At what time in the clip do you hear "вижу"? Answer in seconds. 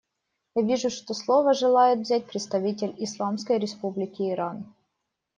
0.63-0.89